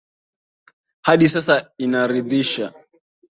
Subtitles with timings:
[1.01, 2.73] hadi sasa inaridhisha